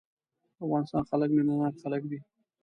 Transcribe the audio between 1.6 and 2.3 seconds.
خلک دي.